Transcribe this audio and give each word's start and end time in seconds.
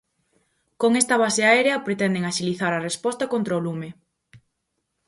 Con 0.81 0.91
esta 1.01 1.15
base 1.23 1.41
aérea 1.45 1.83
pretenden 1.87 2.23
axilizar 2.25 2.71
a 2.75 2.83
resposta 2.87 3.25
contra 3.33 3.59
o 3.59 3.63
lume. 3.65 3.89